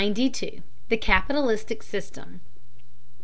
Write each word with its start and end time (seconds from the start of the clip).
THE 0.01 0.97
"CAPITALISTIC 0.99 1.83
SYSTEM." 1.83 2.41